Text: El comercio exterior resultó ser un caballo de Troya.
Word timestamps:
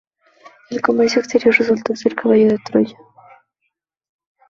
El 0.71 0.81
comercio 0.81 1.19
exterior 1.19 1.55
resultó 1.55 1.95
ser 1.95 2.13
un 2.13 2.15
caballo 2.15 2.47
de 2.47 2.57
Troya. 2.65 2.97